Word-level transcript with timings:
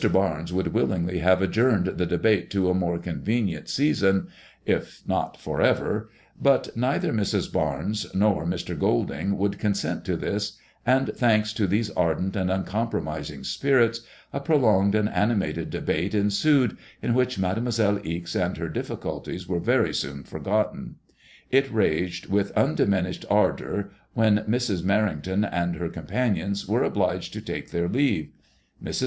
Barnes 0.11 0.51
would 0.51 0.73
willingly 0.73 1.19
have 1.19 1.43
adjourned 1.43 1.85
the 1.85 2.07
de 2.07 2.17
k 2.17 2.41
ICADEMOISELLB 2.41 2.43
IXE. 2.43 2.45
57 2.45 2.45
bate 2.45 2.49
to 2.49 2.69
a 2.71 2.73
more 2.73 2.97
convenient 2.97 3.69
season, 3.69 4.27
if 4.65 5.03
not 5.07 5.37
for 5.39 5.61
ever*; 5.61 6.09
but 6.41 6.75
neither 6.75 7.13
Mrs. 7.13 7.53
Barnes 7.53 8.07
nor 8.15 8.43
Mn 8.47 8.79
Golding 8.79 9.37
would 9.37 9.59
consent 9.59 10.03
to 10.05 10.17
this, 10.17 10.57
and 10.87 11.09
thanks 11.15 11.53
to 11.53 11.67
these 11.67 11.91
ardent 11.91 12.35
and 12.35 12.49
uncompromising 12.49 13.43
spirits, 13.43 14.01
a 14.33 14.39
prolonged 14.39 14.95
and 14.95 15.07
animated 15.07 15.69
debate 15.69 16.15
ensued, 16.15 16.77
in 17.03 17.13
which 17.13 17.37
Made 17.37 17.57
moiselle 17.61 18.03
Ixe 18.03 18.35
and 18.35 18.57
her 18.57 18.69
difficulties 18.69 19.47
were 19.47 19.59
very 19.59 19.93
soon 19.93 20.23
forgotten. 20.23 20.95
It 21.51 21.71
raged 21.71 22.25
with 22.25 22.57
undiminished 22.57 23.23
ardour 23.29 23.91
when 24.15 24.39
Mrs. 24.49 24.81
Merrington 24.81 25.45
and 25.51 25.75
her 25.75 25.89
companions 25.89 26.67
were 26.67 26.81
obliged 26.83 27.33
to 27.33 27.41
take 27.41 27.69
their 27.69 27.87
leave. 27.87 28.31
Mrs. 28.83 28.99